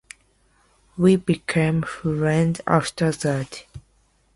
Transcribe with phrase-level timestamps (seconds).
[0.97, 3.67] We became friends after that.